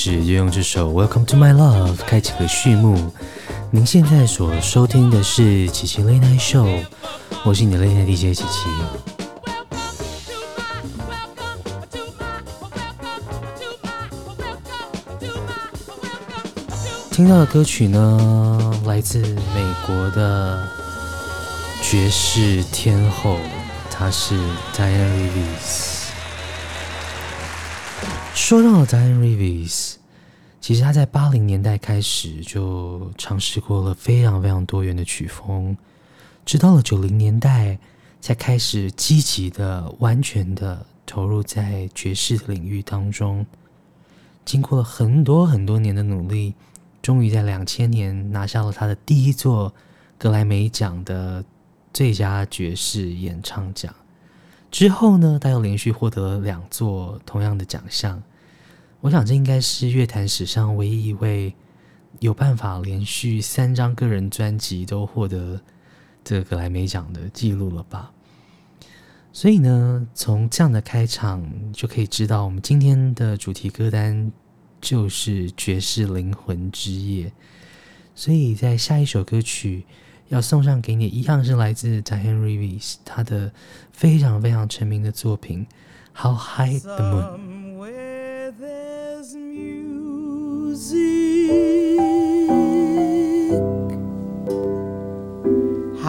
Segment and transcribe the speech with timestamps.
[0.00, 3.12] 的一开始就用这首《Welcome to My Love》开启了序幕。
[3.70, 6.84] 您现在所收听的是琪琪 Late Night Show，
[7.44, 8.70] 我是你的 Late Night DJ 琪琪。
[17.10, 20.66] 听到的歌曲呢，来自美国的
[21.82, 23.36] 爵士天后，
[23.90, 24.34] 她是
[24.74, 25.99] Diana Reeves。
[28.40, 29.96] 说到了 Diane Reeves，
[30.60, 35.76] 其实他在八零年代开始就尝试过了非常非常多元的曲风，
[36.44, 37.78] 直到了九零年代
[38.20, 43.46] 才开始积极的、完全的投入在爵士的领域当中。
[44.44, 46.54] 经过了很多很多年的努力，
[47.00, 49.72] 终于在两千年拿下了他的第一座
[50.18, 51.44] 格莱美奖的
[51.92, 53.94] 最佳爵士演唱奖。
[54.72, 58.20] 之后呢，他又连续获得了两座同样的奖项。
[59.00, 61.54] 我想这应该是乐坛史上唯一一位
[62.18, 65.58] 有办法连续三张个人专辑都获得
[66.22, 68.12] 这个格莱美奖的记录了吧？
[69.32, 71.42] 所以呢，从这样的开场
[71.72, 74.30] 就可以知道，我们今天的主题歌单
[74.82, 77.32] 就是爵士灵魂之夜。
[78.14, 79.86] 所以在下一首歌曲
[80.28, 83.50] 要送上给你，一样是来自 Diane Reeves 他的
[83.92, 85.66] 非常非常成名的作品
[86.22, 87.38] 《How High the Moon》。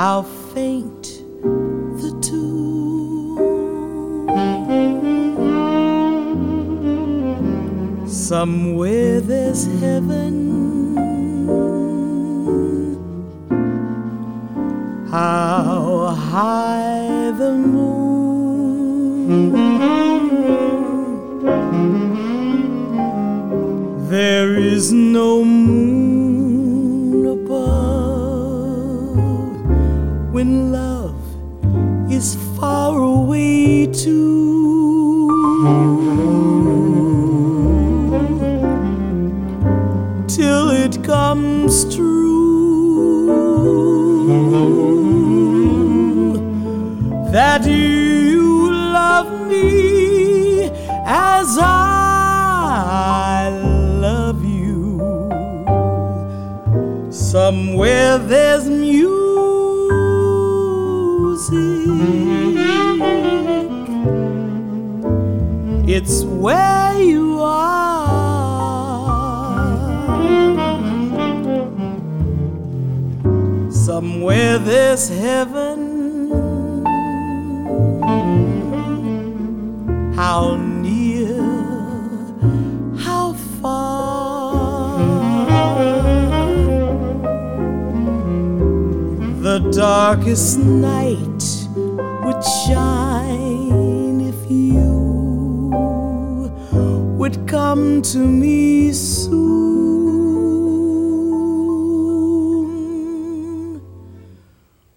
[0.02, 1.04] How faint
[2.02, 3.38] the tune.
[8.08, 10.36] Somewhere there's heaven.
[15.12, 17.92] How high the moon.
[24.12, 27.56] There is no moon above
[30.34, 31.16] when love
[32.12, 35.30] is far away too.
[40.28, 42.21] Till it comes true
[57.82, 59.10] Somewhere there's music.
[65.90, 68.52] It's where you are.
[73.72, 75.80] Somewhere there's heaven.
[80.14, 80.56] How
[89.82, 91.44] darkest night
[92.24, 95.72] would shine if you
[97.18, 99.42] would come to me soon.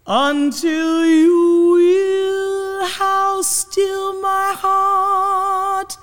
[0.06, 5.96] Until you will, how still my heart,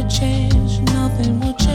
[0.08, 1.65] Change, nothing will change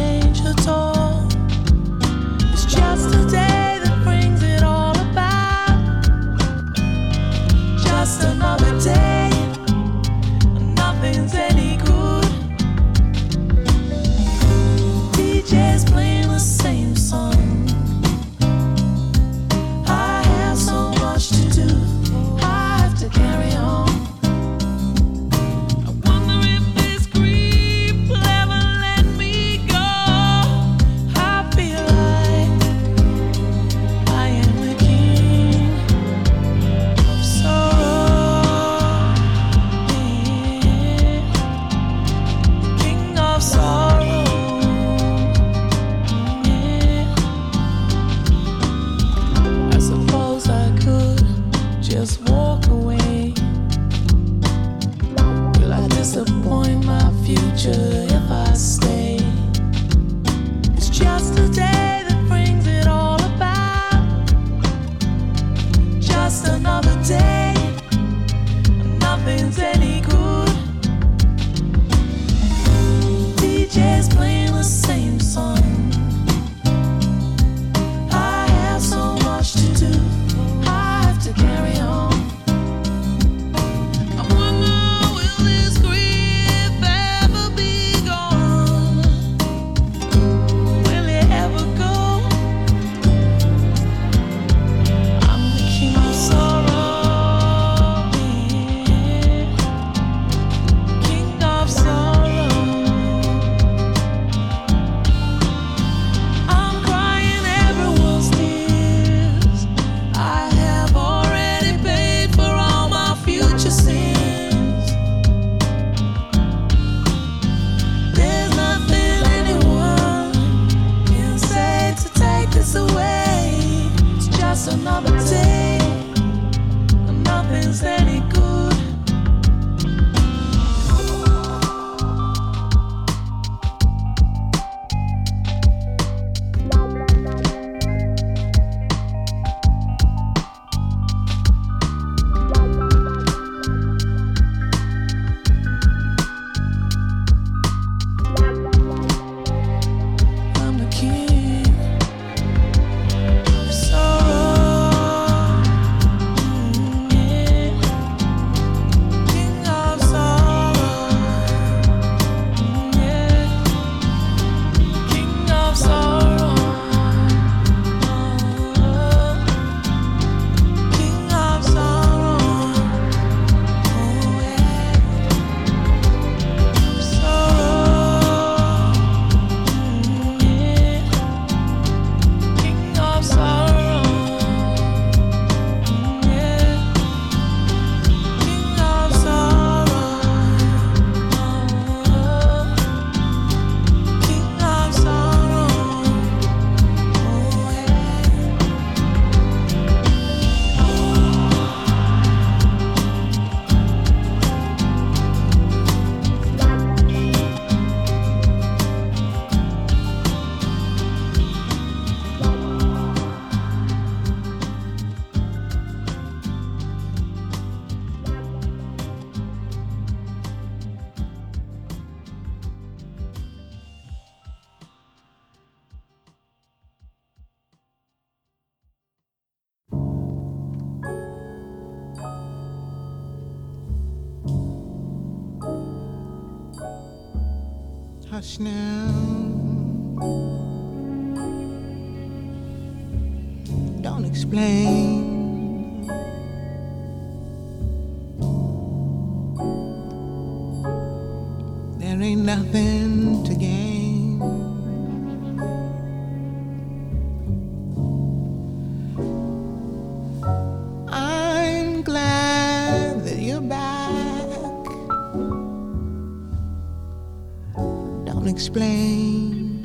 [268.72, 269.84] explain.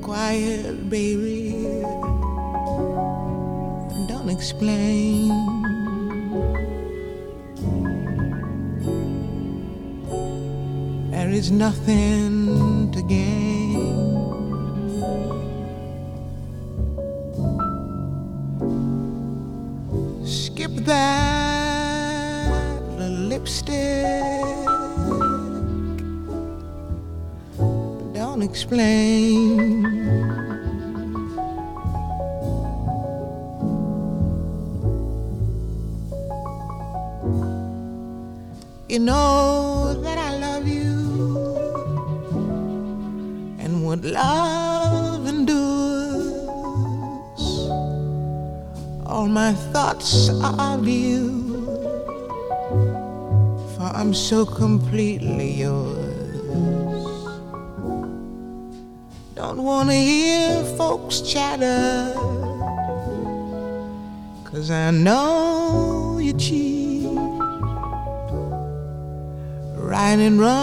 [0.00, 1.52] Quiet, baby,
[4.08, 5.30] don't explain.
[11.10, 12.21] There is nothing.
[28.72, 28.78] You
[38.98, 40.88] know that I love you
[43.58, 46.32] and what love endures.
[49.04, 51.66] All my thoughts are of you,
[53.76, 56.01] for I'm so completely yours.
[61.12, 62.14] folks chatter.
[64.44, 67.06] Cause I know you cheat.
[69.76, 70.61] Right and wrong.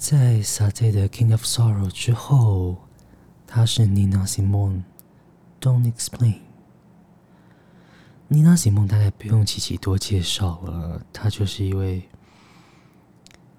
[0.09, 2.77] 在 Sade 的《King of Sorrow》之后，
[3.45, 4.81] 他是 Nina Simone，
[5.61, 6.33] 《Don't Explain》。
[8.27, 12.09] 妮娜·西蒙大概不用琪琪多介绍了，她就是一位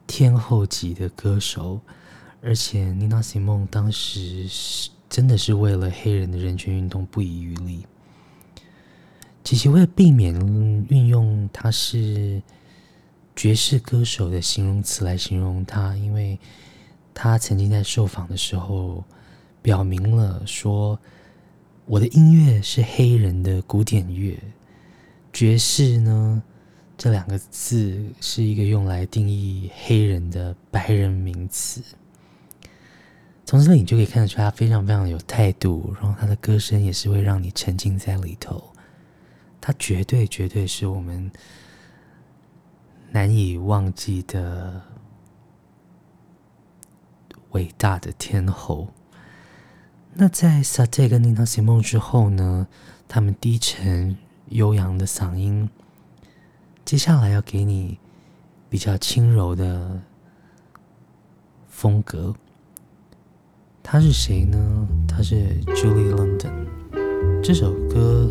[0.08, 1.80] 天后级的歌手，
[2.42, 7.86] 而且妮娜·西蒙当时是真的是为了黑人的人权运动不遗余力。
[9.44, 10.34] 琪琪为了避免
[10.88, 12.42] 运用她是
[13.36, 16.38] 爵士歌手的形容词来形容他，因为
[17.14, 19.02] 他曾经在受访的时候
[19.62, 20.98] 表明了说，
[21.86, 24.38] 我的音乐是黑人的古典乐。
[25.32, 26.42] 爵士呢，
[26.98, 31.82] 这两个字是一个用来定义黑人的白人名词。
[33.46, 38.62] 从这里你就可以看得出，他非常非常有态度，然后他的歌声也是会让你沉浸在里头。
[39.60, 41.30] 他绝对绝对是我们
[43.12, 44.82] 难以忘记的
[47.50, 48.88] 伟大的天后。
[50.14, 52.66] 那在 Sade 跟 Nina Simone 之后呢，
[53.08, 54.16] 他们低沉。
[54.50, 55.70] 悠扬的嗓音，
[56.84, 58.00] 接下来要给你
[58.68, 60.00] 比较轻柔的
[61.68, 62.34] 风格。
[63.80, 64.88] 他是谁呢？
[65.06, 66.66] 他是 Julie London。
[67.40, 68.28] 这首歌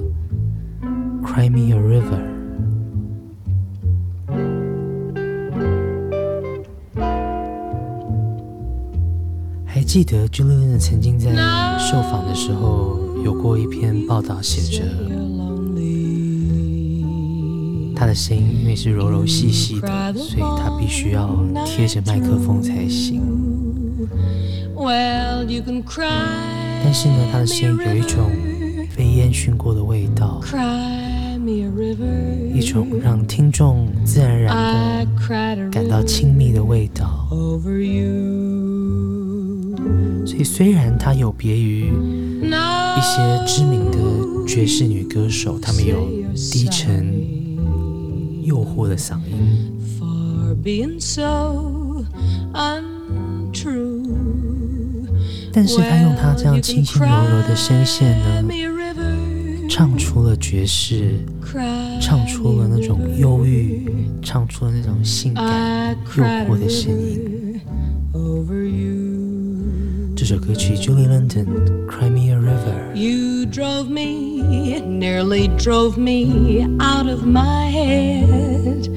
[1.23, 2.35] 《Cry Me a River》。
[9.71, 11.29] 还记得 Julie London 曾经在
[11.77, 14.83] 受访的时候有过一篇报道，写着。
[17.95, 23.21] 她的声音因为是柔柔细细的，所以她必须要贴着麦克风才行。
[26.83, 28.27] 但是呢，她的声音有一种
[28.97, 30.41] 被烟熏过的味道，
[32.55, 37.27] 一种让听众自然而然的感到亲密的味道。
[40.29, 43.97] 所以，虽然他有别于一些知名的
[44.47, 46.07] 爵士女歌手，她们有
[46.51, 47.39] 低沉。
[48.43, 49.71] 诱惑的嗓音，
[55.51, 58.43] 但是他用他这样轻轻柔柔的声线呢，
[59.67, 61.19] 唱出了爵士，
[62.01, 63.87] 唱出了那种忧郁，
[64.21, 67.59] 唱出了那种性感诱惑的声音。
[70.29, 71.47] 首歌曲 Julie London
[71.87, 72.93] Cry Me a River。
[72.93, 78.89] You drove me, nearly drove me out of my head,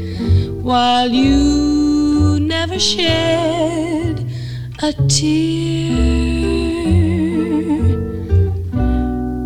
[0.62, 4.26] while you never shed
[4.82, 5.96] a tear.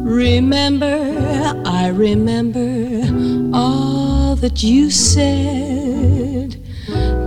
[0.03, 0.99] Remember,
[1.65, 3.07] I remember
[3.55, 6.16] all that you said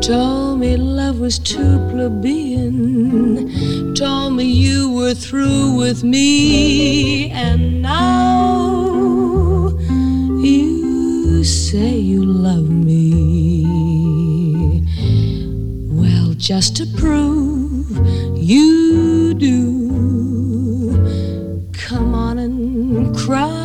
[0.01, 3.53] Told me love was too plebeian.
[3.93, 7.29] Told me you were through with me.
[7.31, 9.75] And now
[10.39, 13.65] you say you love me.
[15.91, 17.89] Well, just to prove
[18.37, 20.93] you do,
[21.73, 23.58] come on and cry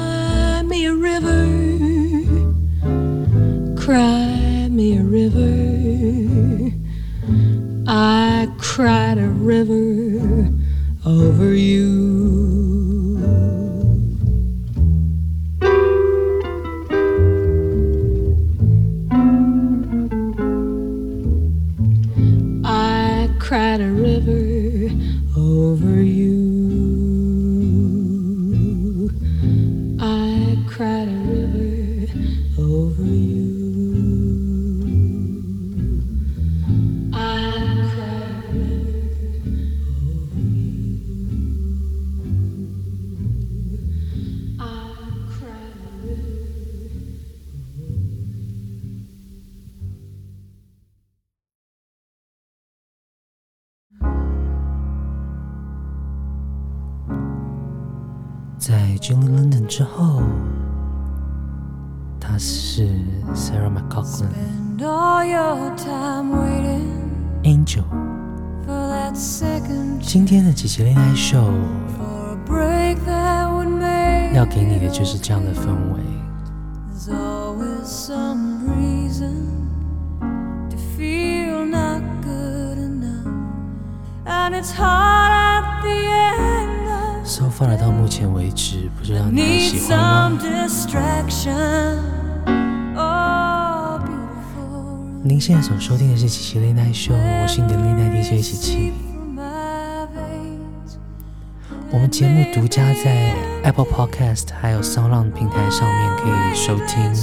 [8.75, 10.51] cried a river
[11.07, 12.64] over you.
[71.27, 71.41] 秀
[74.35, 76.01] 要给你的就是这样的氛围。
[87.25, 90.39] So far 到目前为止，不知道你喜欢吗？
[95.23, 98.93] 您现在所收听的是《奇奇恋爱秀》，我是你的恋爱 DJ 奇奇。
[101.95, 107.15] 我们节目独家在 Apple Podcast 还有 SoundOn 平台上面可以收听，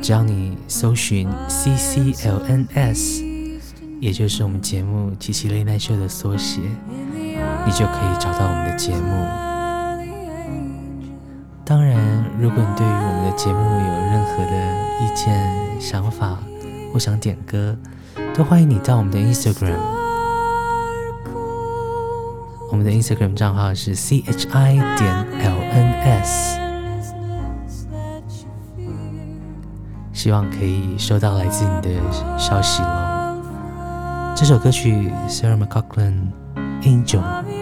[0.00, 3.22] 只要你搜寻 CCLNS，
[4.00, 6.62] 也就是我们节目《琪琪恋爱秀》的缩写，
[7.66, 9.10] 你就可以找到我们的节目。
[11.62, 14.56] 当然，如果你对于我们的节目有任何的
[15.02, 16.38] 意见、想法
[16.94, 17.76] 或想点歌，
[18.34, 19.95] 都欢迎你到我们的 Instagram。
[22.76, 26.60] 我们的 Instagram 账号是 C H I 点 L N S，
[30.12, 31.98] 希望可以收到来自你的
[32.38, 33.40] 消息喽。
[34.36, 36.32] 这首歌曲 Sarah McLachlan
[36.82, 37.55] Angel。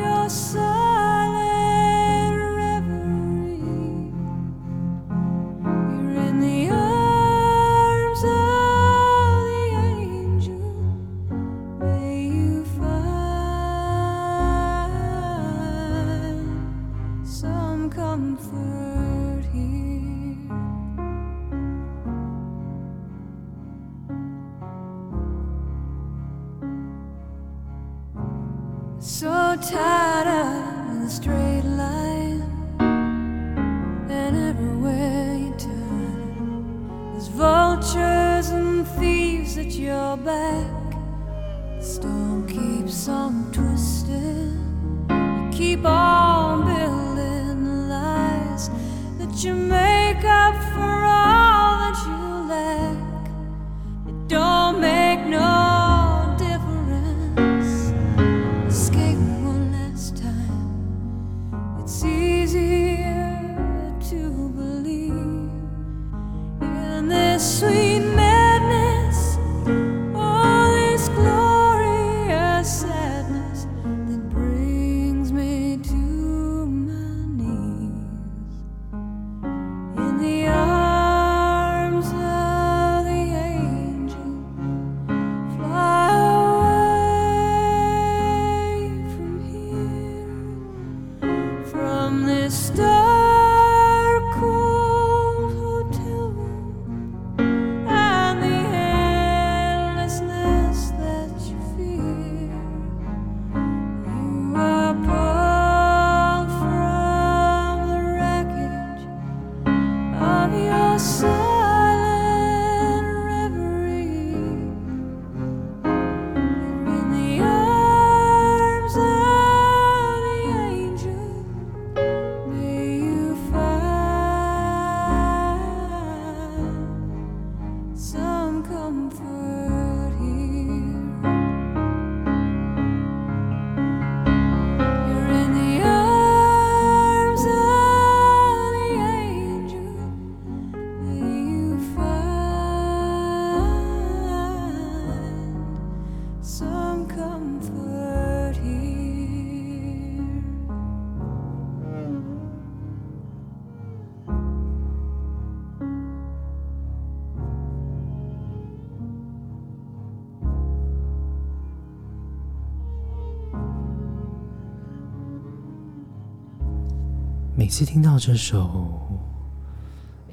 [167.74, 168.70] 每次听到这首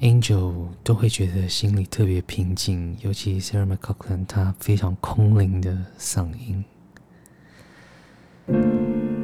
[0.00, 0.52] Angel》，
[0.84, 6.64] 都会觉得心里特别平静，尤其 Sarah McLachlan 她非常空灵的嗓音。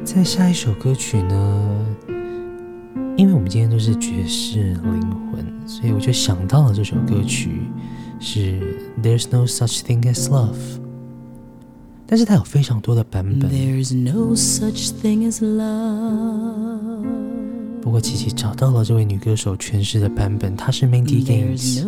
[0.03, 1.95] 在下一首歌曲呢，
[3.15, 5.01] 因为我们今天都是爵士灵
[5.31, 7.61] 魂，所以我就想到了这首歌曲
[8.19, 8.59] 是
[9.01, 10.55] 《There's No Such Thing as Love》，
[12.05, 13.49] 但是它有非常多的版本。
[13.49, 17.07] There's no such thing as love.
[17.81, 21.81] 不过琪琪找到了这位女歌手诠释的版本，她是 Mandy Gaines。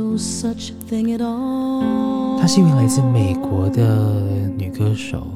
[2.40, 5.28] 她是一位来自美国的女歌手。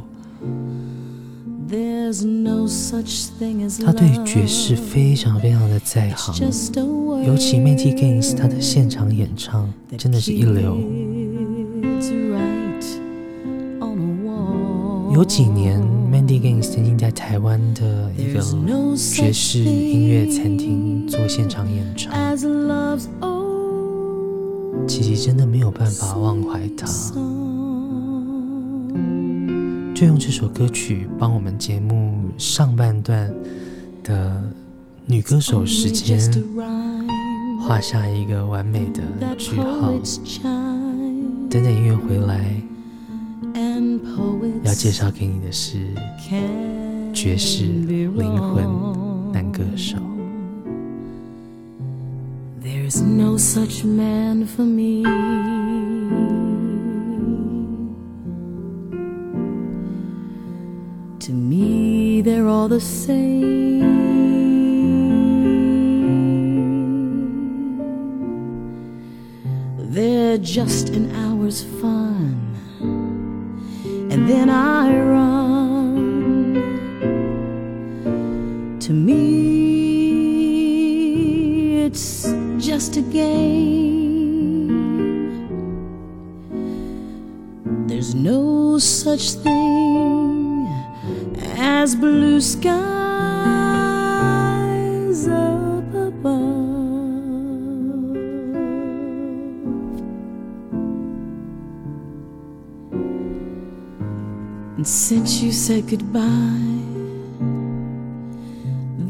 [3.84, 6.36] 她对爵士非常非常的在行，
[7.26, 10.78] 尤其 Mandy Gaines 她的现场演唱真的是一流。
[15.13, 15.82] 有几年，
[16.26, 18.42] Diggins 曾经在台湾的一个
[18.98, 22.12] 爵士音乐餐厅做现场演唱，
[24.88, 26.88] 琪琪真的没有办法忘怀他，
[29.94, 33.32] 就用这首歌曲帮我们节目上半段
[34.04, 34.44] 的
[35.06, 36.20] 女歌手时间
[37.62, 39.04] 画下一个完美的
[39.38, 39.94] 句号。
[41.50, 42.62] 等等音乐回来。
[44.64, 45.79] 要介 poets 绍给你的是
[46.29, 49.33] can 爵士 be 灵魂 wrong.
[49.33, 49.97] 男歌手。
[52.62, 55.05] There's no such man for me.
[61.21, 63.81] To me, they're all the same.
[69.79, 72.44] They're just an hour's fun,
[74.15, 76.39] and then I run.
[78.80, 79.17] To me,
[81.84, 84.69] it's just a game.
[87.88, 90.65] There's no such thing
[91.58, 92.78] as blue skies
[95.28, 96.64] up above.
[104.86, 106.21] And since you said goodbye,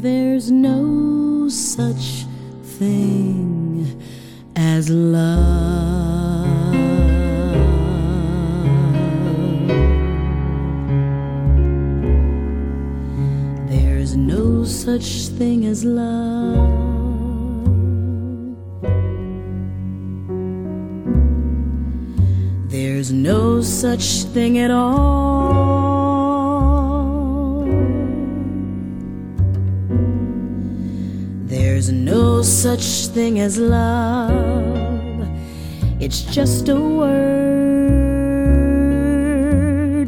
[0.00, 2.24] there's no such
[2.78, 4.00] thing
[4.56, 6.72] as love.
[13.68, 16.56] There's no such thing as love.
[22.70, 25.35] There's no such thing at all.
[31.86, 35.28] There's no such thing as love.
[36.00, 37.36] It's just a word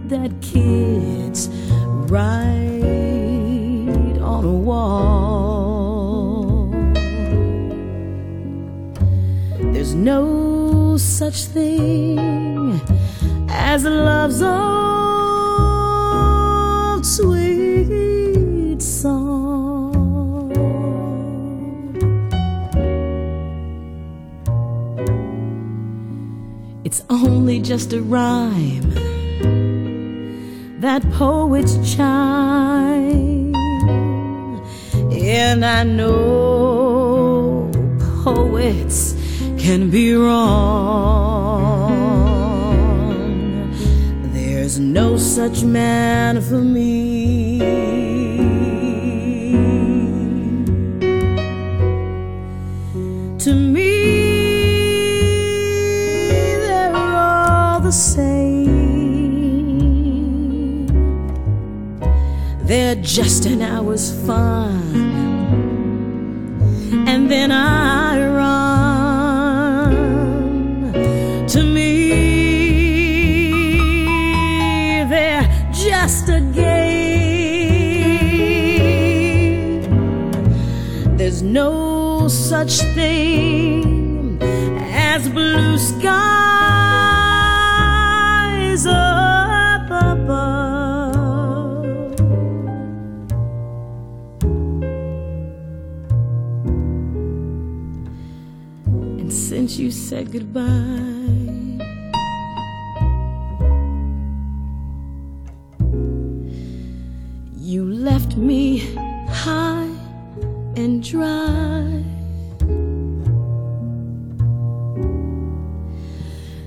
[0.09, 1.49] that kids
[2.11, 2.49] write
[4.21, 5.55] on a wall.
[9.73, 12.81] There's no such thing
[13.51, 14.97] as love's old
[27.11, 28.90] only just a rhyme
[30.81, 33.55] that poets chime.
[35.12, 37.71] And I know
[38.25, 39.14] poets
[39.59, 41.88] can be wrong.
[44.33, 47.59] There's no such man for me.
[53.38, 53.78] To me,
[62.79, 64.95] Just an hour's fun.
[67.09, 69.95] And then I run.
[71.49, 72.11] To me,
[75.11, 77.09] they're just a game.
[81.17, 86.38] There's no such thing as blue skies
[100.09, 100.64] said goodbye,
[107.55, 108.79] you left me
[109.29, 109.94] high
[110.77, 112.03] and dry.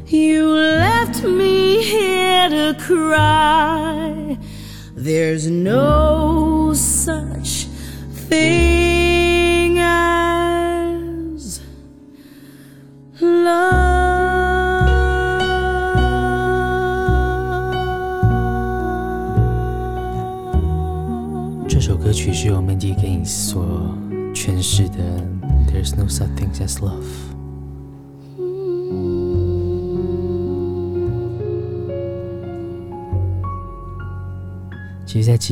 [0.05, 4.37] You left me here to cry.
[4.93, 5.90] There's no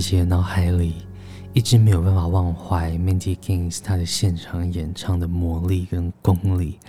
[0.09, 1.05] 其实，在琪琪的脑海里，
[1.53, 6.79] 一直没有办法忘怀 Mandy Gaines 他的现场演唱的魔力跟功力，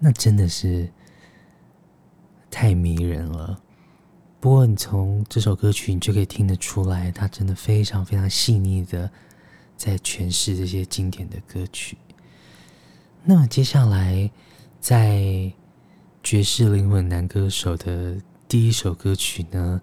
[0.00, 0.90] 那真的是
[2.50, 3.56] 太迷人了。
[4.40, 9.08] 不过，你从这首歌曲，你就可以听得出来，他真的非常非常细腻的
[9.76, 11.96] 在诠释这些经典的歌曲。
[13.22, 14.28] 那么，接下来
[14.80, 15.52] 在
[16.20, 18.16] 爵士灵魂男歌手的
[18.48, 19.80] 第一首歌曲呢，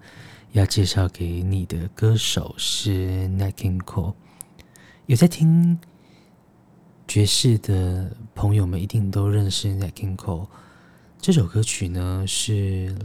[0.54, 4.14] 要介绍给你的歌手是 Nat King Cole。
[5.08, 5.80] 有在听
[7.08, 10.46] 爵士的朋友们一定都认识 Nat King Cole。
[11.20, 12.96] 这首歌曲呢是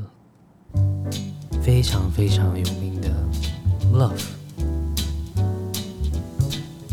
[1.62, 3.08] 非常非常有名的
[3.96, 4.20] 《Love》。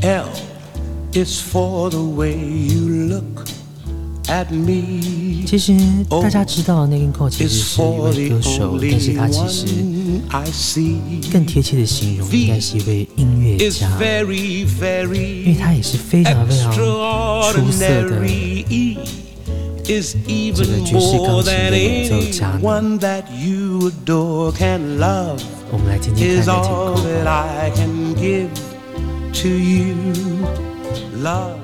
[0.08, 0.30] L
[1.12, 3.65] is for the way you look.
[5.45, 5.75] 其实
[6.09, 11.33] 大家知道 Nat King Cole 其实 Is 是一 for 位 the 歌手，但是 only 他其实 one I see.
[11.33, 16.81] 更贴切的形容应该是一位音乐 Is 家， very, 因为 very 他也是非常非常出
[17.73, 18.65] 色的 extraordinary.
[18.69, 18.99] E
[19.87, 20.15] is
[20.55, 22.61] 这个 even 爵士钢 more 琴 than 的演奏家呢。
[22.61, 25.41] anyone that you adore can love.
[25.73, 26.95] 我们来听听 is 看 Nat all
[27.75, 28.47] King that
[31.13, 31.64] Cole。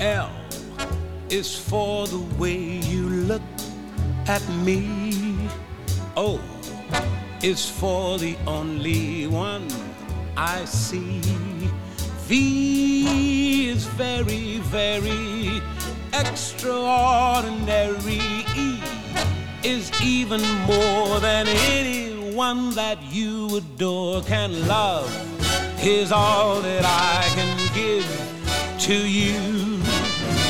[0.00, 0.30] L
[1.28, 3.42] is for the way you look
[4.28, 5.36] at me.
[6.16, 6.40] O
[7.42, 9.66] is for the only one
[10.36, 11.20] I see.
[12.28, 15.60] V is very, very
[16.12, 18.44] extraordinary.
[18.56, 18.80] E
[19.64, 25.10] is even more than anyone that you adore can love.
[25.82, 28.06] Is all that I can give
[28.80, 29.57] to you.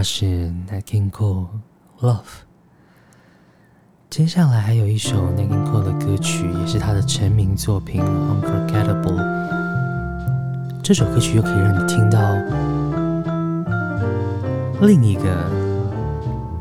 [0.00, 1.48] 他是 Nat King Cole
[2.00, 2.46] Love。
[4.08, 9.18] 接下来还有一首 Nat King Cole 的歌曲，也是他的成名作品《Unforgettable》。
[10.82, 12.32] 这首歌曲又可以让你听到
[14.80, 15.22] 另一个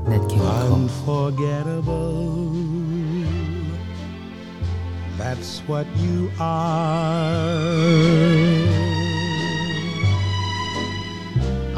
[0.05, 0.89] Nat King Cole。
[0.89, 2.43] Unforgettable.
[5.17, 6.59] That's what you are.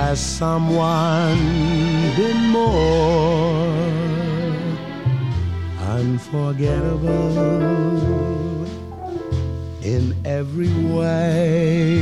[0.00, 1.38] has someone
[2.16, 3.66] been more
[5.98, 7.34] unforgettable
[9.82, 11.98] in every way.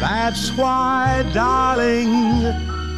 [0.00, 2.69] That's why, darling,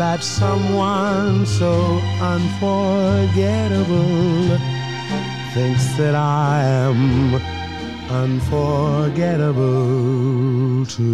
[0.00, 4.56] that someone so unforgettable
[5.52, 7.34] thinks that I am
[8.08, 11.04] unforgettable too.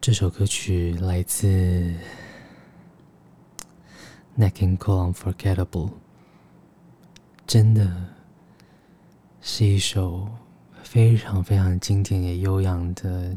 [0.00, 1.92] 这首歌曲来自
[4.38, 6.05] Nat King Cole Unforgettable。
[7.46, 7.88] 真的
[9.40, 10.28] 是一首
[10.82, 13.36] 非常非常经典也悠扬的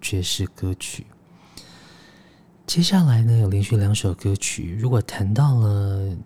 [0.00, 1.06] 爵士歌曲。
[2.66, 4.74] 接下来呢，有连续两首歌曲。
[4.80, 6.16] 如果谈到了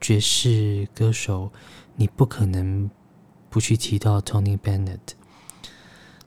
[0.00, 1.52] 爵士歌手，
[1.94, 2.90] 你不可能
[3.48, 4.98] 不去提到 Tony Bennett。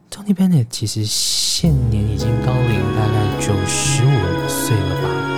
[0.09, 5.36] Tony Bennett 其实现年已经高龄大概九十五岁了吧。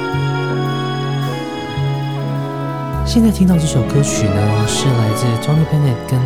[3.09, 6.19] 现在听到这首歌曲呢，是来自 Tony Bennett 跟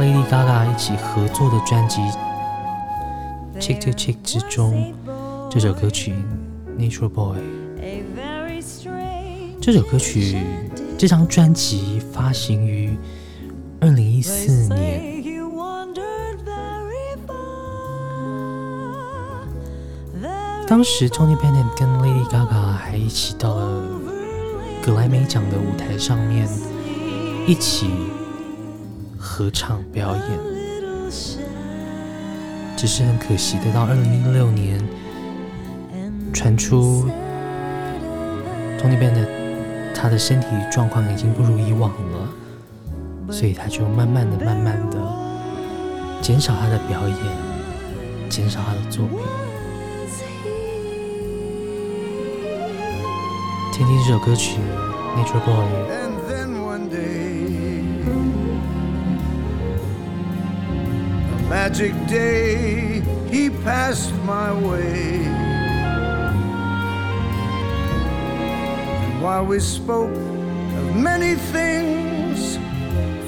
[0.00, 2.00] Lady Gaga 一起合作的专辑
[3.60, 4.94] 《Chick to Chick》之中，
[5.50, 6.14] 这首歌曲
[6.80, 7.36] 《Nature Boy》。
[9.60, 10.38] 这首歌曲，
[10.96, 12.96] 这张专辑发行于
[13.78, 15.12] 二零一四年。
[20.66, 23.82] 当时 Tony Bennett 跟 Lady Gaga 还一起到了
[24.82, 26.48] 格莱美奖的舞台上面，
[27.46, 27.88] 一起
[29.16, 30.52] 合唱表演。
[32.76, 34.82] 只是很可惜的，到二零一六年
[36.32, 37.08] 传出
[38.80, 39.28] Tony Bennett
[39.94, 42.28] 他的身体状况已经不如以往了，
[43.30, 44.98] 所以他就慢慢的、慢慢的
[46.20, 47.16] 减少他的表演，
[48.28, 49.18] 减少他的作品。
[53.71, 54.57] 听听这首歌曲《
[55.19, 55.53] Nature Boy》。
[55.89, 57.45] And then one day,
[61.33, 65.25] a magic day, he passed my way.
[69.03, 72.57] And while we spoke of many things,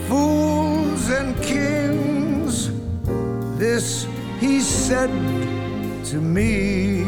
[0.07, 2.71] fools and kings,
[3.57, 4.07] this
[4.39, 5.11] he said
[6.05, 7.05] to me.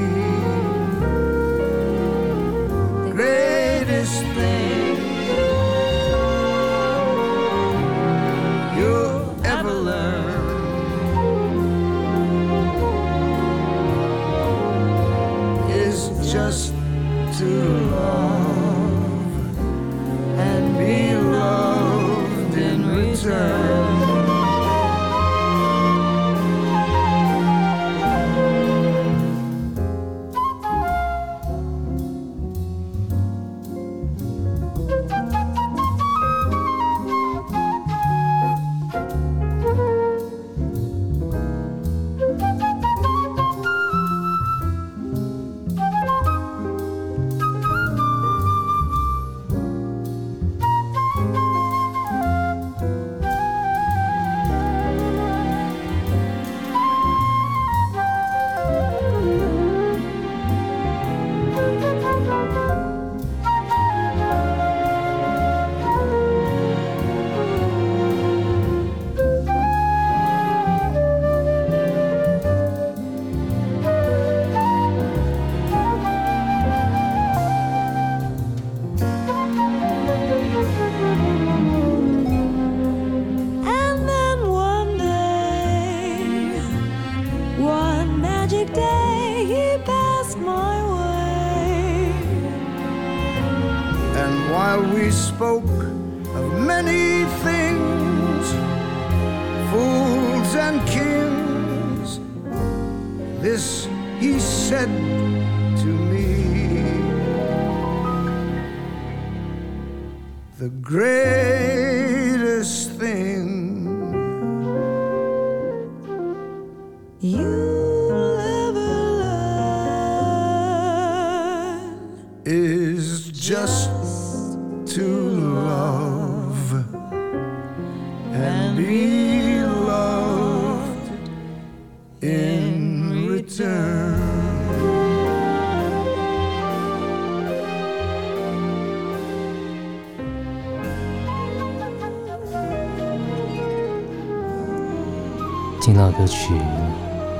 [146.17, 146.55] 歌曲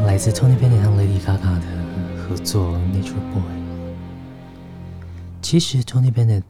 [0.05, 1.67] 来自 Tony Bennett 和 Lady Gaga 的
[2.29, 3.43] 合作《Nature Boy》。
[5.41, 6.43] 其实 Tony Bennett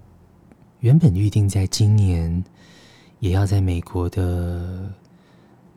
[0.81, 2.43] 原本预定在今年
[3.21, 4.91] 也要在美国的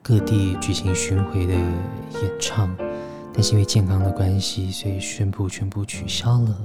[0.02, 2.76] 各地举行巡回的演唱，
[3.32, 6.58] 但是因为健康的关系，所以宣布全部取消了。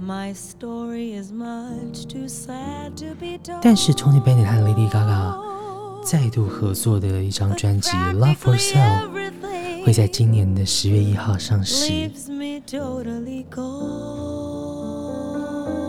[0.00, 3.38] My story is much too sad to be.
[3.60, 5.47] 但是 Tony Bennett 和 Lady Gaga
[6.10, 9.10] 再度合作的一张专辑《Love for Sale》，
[9.84, 12.10] 会在今年的十月一号上市。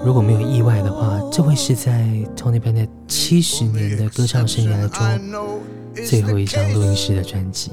[0.04, 2.06] 如果没有意外的话，这会是在
[2.36, 5.62] Tony Bennett 七十年的歌唱生涯中
[6.06, 7.72] 最后一张录音室的专辑。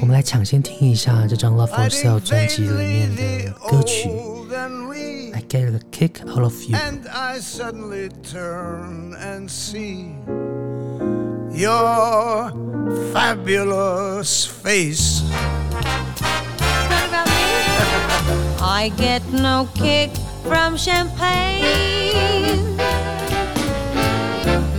[0.00, 4.08] 我们来抢先听一下这张《Love for Sale》专辑里面的歌曲。
[5.36, 10.14] ，I Get a Kick Out of You。And I suddenly turn and see
[11.52, 12.50] your
[13.12, 15.20] fabulous face.
[16.88, 17.44] What about me?
[18.80, 20.10] I get no kick
[20.44, 21.64] from champagne.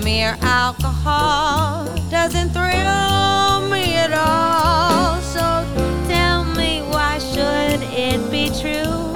[0.03, 5.22] Mere alcohol doesn't thrill me at all.
[5.22, 5.45] So
[6.08, 9.07] tell me why should it be true?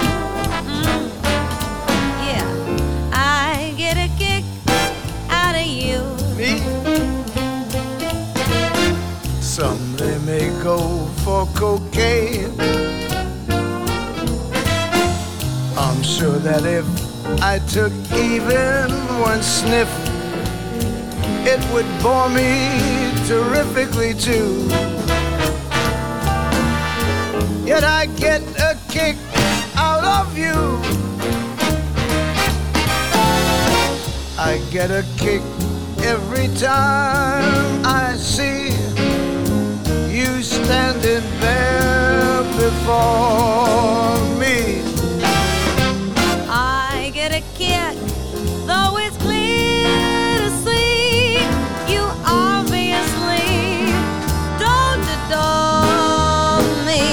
[10.26, 12.53] May go for cocaine.
[15.78, 16.86] I'm sure that if
[17.41, 19.89] I took even one sniff,
[21.45, 22.51] it would bore me
[23.26, 24.67] terrifically too.
[27.65, 29.15] Yet I get a kick
[29.76, 30.57] out of you.
[34.38, 35.41] I get a kick
[36.03, 38.51] every time I see
[42.92, 44.82] before me.
[46.50, 47.96] I get a kick,
[48.68, 51.36] though it's clear to see
[51.92, 53.48] you obviously
[54.66, 57.06] don't adore me.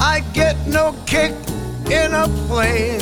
[0.00, 1.34] I get no kick
[1.90, 3.00] in a plane.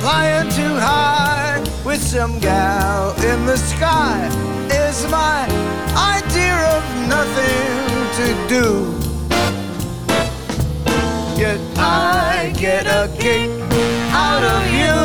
[0.00, 4.28] Flying too high with some gal in the sky
[4.72, 5.44] is my
[6.16, 6.79] idea of
[7.10, 8.66] nothing to do.
[11.36, 13.50] Yet I get a kick
[14.12, 14.98] out of you.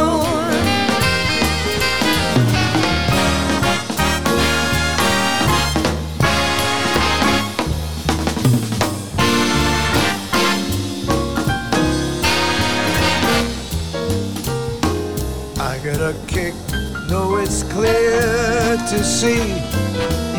[15.59, 16.53] I get a kick,
[17.09, 19.45] though it's clear to see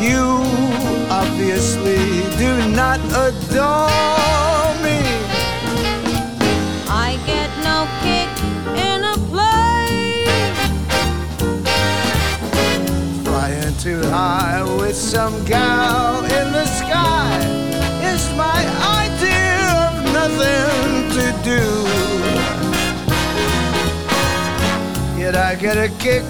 [0.07, 0.76] you
[1.11, 4.99] obviously do not adore me.
[6.89, 8.31] I get no kick
[8.89, 10.55] in a plane.
[13.25, 17.39] Flying too high with some gal in the sky
[18.03, 18.61] is my
[19.03, 21.63] idea of nothing to do.
[25.21, 26.23] Yet I get a kick,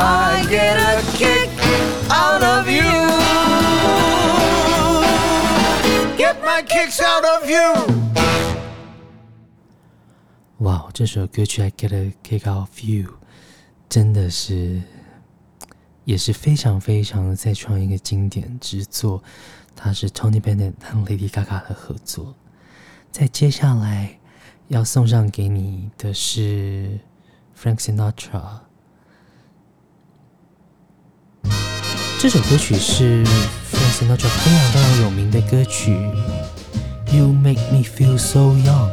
[0.00, 1.50] I get a kick
[2.08, 2.84] out of you.
[6.16, 7.98] Get my kicks out of you.
[10.58, 13.10] 哇，这首歌曲《I Get a Kick Out of You》
[13.88, 14.80] 真的是
[16.04, 19.20] 也是非常非常的再创一个经典之作，
[19.74, 22.36] 它是 Tony Bennett 和 Lady Gaga 的合作。
[23.10, 24.20] 在接下来
[24.68, 27.00] 要送上给你的是
[27.60, 28.60] Frank Sinatra。
[32.19, 33.23] 这首歌曲是
[33.71, 35.91] Frank Sinatra 非常非常有名的歌曲《
[37.15, 38.89] You Make Me Feel So Young》。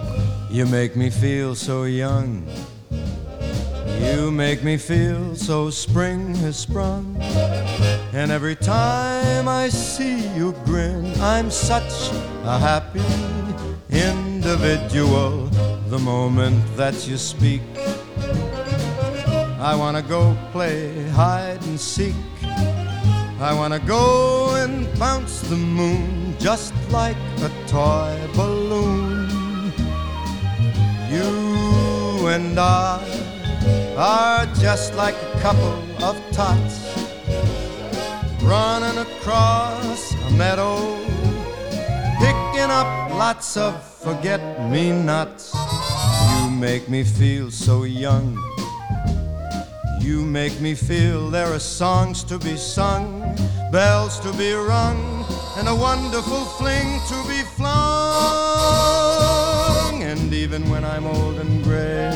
[0.52, 2.42] You make me feel so young.
[4.00, 7.16] You make me feel so spring has sprung.
[8.12, 12.10] And every time I see you grin, I'm such
[12.44, 13.00] a happy
[13.90, 15.48] individual.
[15.88, 17.62] The moment that you speak,
[19.60, 22.14] I wanna go play hide and seek.
[23.45, 29.71] I wanna go and bounce the moon just like a toy balloon.
[31.11, 33.03] You and I
[33.95, 36.75] are just like a couple of tots
[38.41, 40.77] running across a meadow,
[42.17, 43.73] picking up lots of
[44.05, 44.41] forget
[44.71, 45.53] me nots.
[46.31, 48.54] You make me feel so young.
[50.05, 53.21] You make me feel there are songs to be sung,
[53.71, 55.25] bells to be rung,
[55.57, 57.73] and a wonderful fling to be flung.
[60.03, 62.11] And even when I'm old and gray,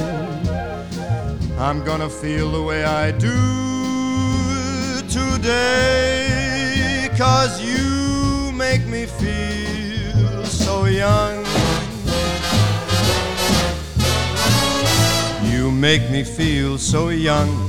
[1.57, 7.09] I'm gonna feel the way I do today.
[7.17, 11.43] Cause you make me feel so young.
[15.51, 17.68] You make me feel so young.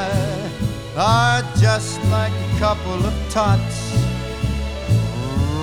[1.03, 3.91] are just like a couple of tots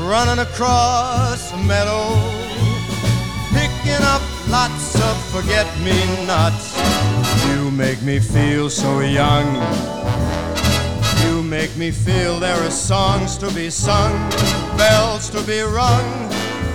[0.02, 2.02] running across a meadow,
[3.54, 5.94] picking up lots of forget me
[6.26, 6.74] nots.
[7.46, 9.46] You make me feel so young.
[11.22, 14.12] You make me feel there are songs to be sung,
[14.76, 16.28] bells to be rung,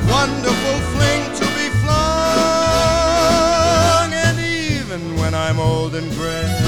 [0.07, 2.03] wonderful fling to be flung.
[4.13, 6.62] And even when I'm old and gray,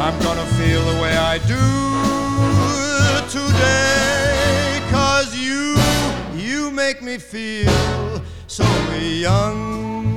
[0.00, 1.58] I'm gonna feel the way I do
[3.28, 4.80] today.
[4.90, 5.76] Cause you,
[6.36, 7.70] you make me feel
[8.46, 8.64] so
[8.98, 10.12] young.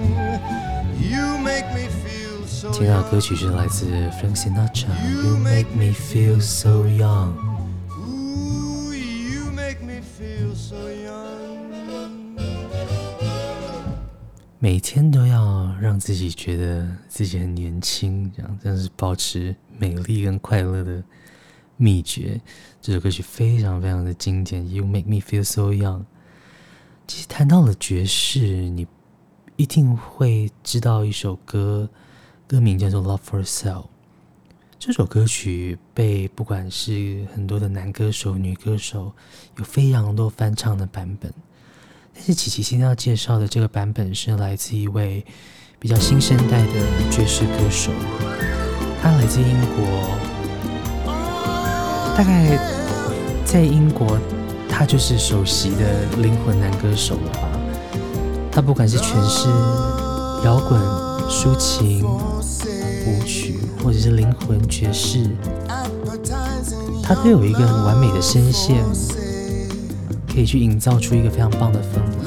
[1.00, 3.12] You make me feel so 听到的 young.
[3.12, 3.86] 歌曲是来自
[4.20, 7.34] Frank Sinatra，《You Make Me Feel So Young》。
[7.98, 11.06] Ooh, you make me feel so young.
[14.60, 21.04] 每天都要让自己觉得自己很年轻，这样但是保持美丽跟快乐的
[21.78, 22.40] 秘诀。
[22.82, 26.04] 这首歌曲非常非常的经典，You Make Me Feel So Young。
[27.08, 28.88] 其实谈到了爵士，你
[29.56, 31.90] 一定会知道一首歌，
[32.48, 33.84] 歌名叫做《Love for Sale》。
[34.78, 39.14] 这首歌曲被不管是很多的男歌手、女歌手，
[39.58, 41.34] 有非常多翻唱的版本。
[42.14, 45.26] 但是琪琪今天要介绍的这个版本是来自一位
[45.80, 47.92] 比较新生代的爵士歌手，
[49.06, 49.86] 他来自英国，
[52.18, 52.58] 大概
[53.46, 54.18] 在英国，
[54.68, 57.48] 他就是首席的灵魂男歌手了吧？
[58.52, 59.48] 他不管是诠释
[60.44, 60.82] 摇滚、
[61.30, 65.30] 抒情、舞曲，或者是灵魂爵士，
[67.04, 68.84] 他都有一个很完美的声线，
[70.28, 72.26] 可以去营造出一个非常棒的氛围。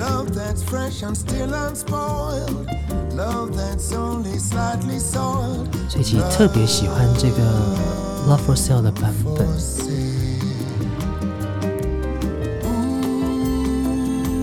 [5.89, 7.43] 所以其实特别喜欢这个
[8.29, 9.45] Love for Sale 的版本，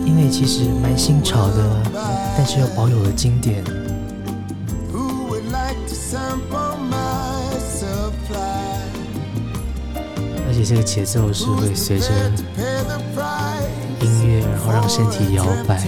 [0.05, 1.83] 因为其实蛮新潮的，
[2.37, 3.63] 但是又保有了经典。
[10.47, 12.07] 而且这个节奏是会随着
[14.01, 15.81] 音乐，然后让身体摇摆。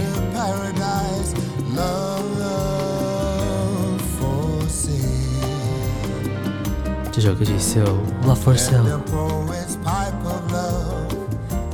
[7.16, 7.80] 这首歌曲《So
[8.26, 11.12] Love for The Sale》， poets pipe of love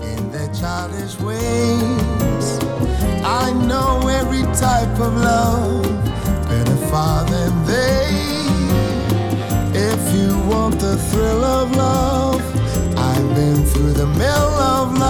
[0.03, 2.59] in their childish ways.
[3.25, 5.87] I know every type of love
[6.49, 8.09] better far than they.
[9.75, 12.43] If you want the thrill of love,
[12.97, 15.02] I've been through the mill of love.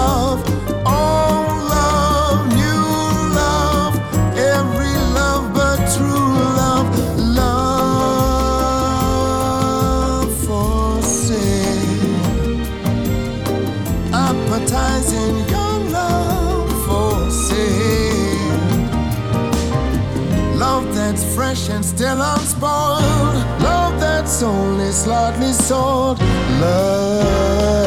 [21.96, 23.36] Still unspoiled.
[23.62, 26.20] Love that's only slightly sold.
[26.60, 27.84] Love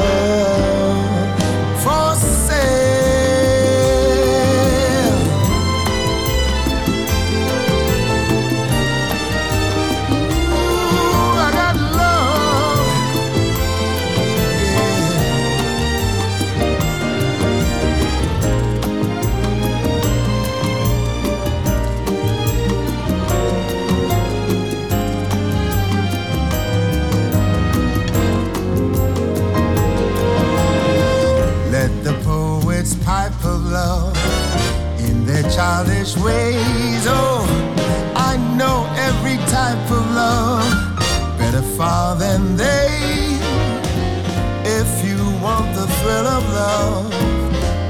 [35.57, 37.04] childish ways.
[37.09, 37.40] Oh,
[38.14, 40.68] I know every type of love
[41.38, 42.90] better far than they.
[44.80, 47.11] If you want the thrill of love,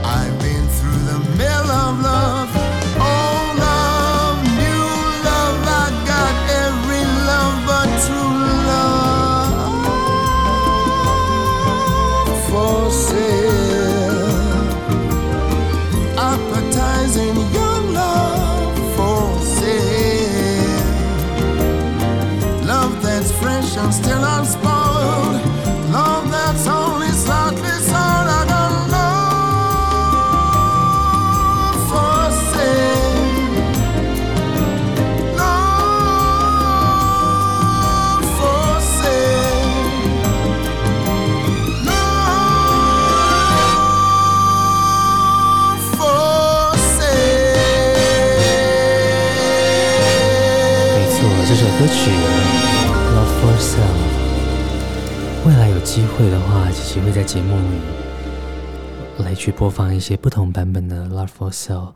[0.04, 2.45] I've been through the mill of love.
[55.46, 57.78] 未来有机会的话，琪琪会在节目里
[59.22, 61.92] 来去播放一些不同版本的《Love for Sale》。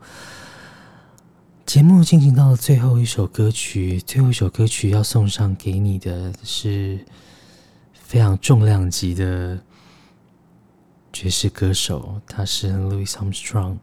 [1.65, 7.05] 节目进行到了最后一首歌曲，最后一首歌曲要送上给你的是
[7.91, 9.59] 非常重量级的
[11.11, 13.79] 爵士歌手，他是 Louis Armstrong。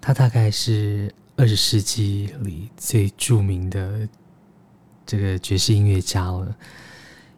[0.00, 4.08] 他大概是二十世纪里最著名的
[5.04, 6.56] 这个爵士音乐家了，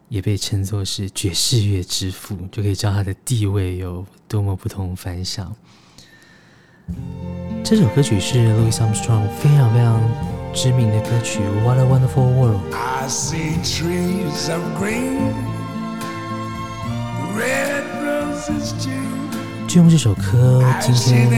[0.09, 5.53] 也被称作是爵士乐之父，就可以知道他的地位有多么不同凡响。
[7.63, 10.01] 这首歌曲是 Louis Armstrong 非常非常
[10.53, 12.61] 知名的歌曲《What a Wonderful World》。
[12.73, 15.33] I see trees of green,
[17.37, 18.93] red roses too.
[19.67, 21.35] 就用这首歌今天和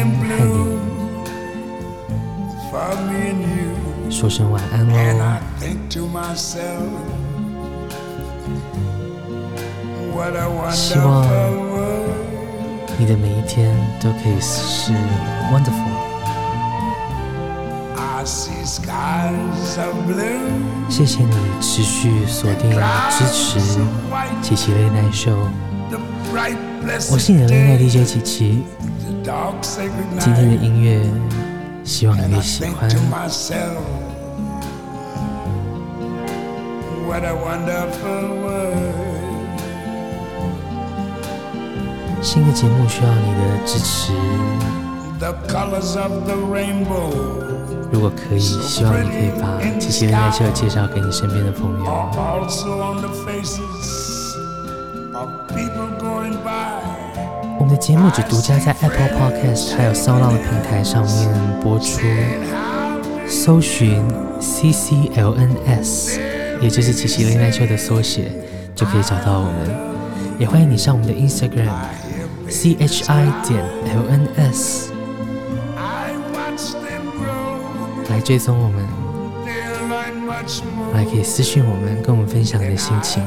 [3.10, 4.94] 你.说声晚安喽
[10.72, 11.26] 希望
[12.98, 14.92] 你的每一天都可以是
[15.52, 16.00] wonderful。
[20.90, 22.70] 谢谢你持续锁定
[23.10, 23.60] 支持
[24.42, 25.32] 琪琪类奈秀
[25.90, 26.00] ，the
[26.34, 26.58] bright
[27.12, 28.64] 我是你的 blessed 类奈 day, DJ 琪琪。
[30.20, 31.02] 今天的音乐，
[31.86, 32.90] 希望你会喜欢。
[37.08, 39.09] what a wonderful world.
[42.22, 44.12] 新的节目需要你的支持。
[45.20, 47.12] The colors of the rainbow,
[47.92, 51.86] 如果可以，希望你可以把琪些恋爱秋介绍给你身边的朋友。
[51.86, 54.36] On the faces
[55.14, 56.84] of people going by,
[57.58, 62.02] 我们的节目只独家在 Apple Podcast 还有 s o n 的平台上面播出。
[63.28, 64.04] 搜寻
[64.42, 66.20] CCLNS，
[66.62, 68.32] 也就是七七恋爱秋的缩写，
[68.76, 69.90] 就可以找到我们。
[70.40, 71.70] 也欢迎你上我们的 Instagram。
[72.50, 74.90] CHI 点 LNS
[78.10, 78.86] 来追踪我们
[79.46, 80.92] ，They'll learn much more.
[80.94, 83.24] 还可以私讯我们，跟我们分享你的心情。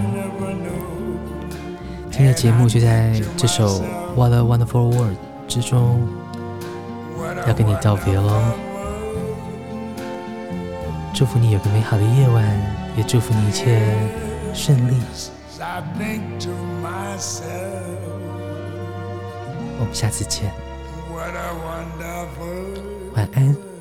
[2.11, 3.81] 今天的节目就在这首
[4.17, 5.15] 《What a Wonderful World》
[5.47, 6.07] 之中
[7.47, 8.43] 要跟你道别喽。
[11.15, 12.45] 祝福你有个美好的夜晚，
[12.97, 13.81] 也祝福你一切
[14.53, 14.97] 顺利。
[15.61, 16.51] I think to
[16.83, 18.02] myself,
[19.83, 20.49] 我们下次见。
[23.15, 23.72] 晚安。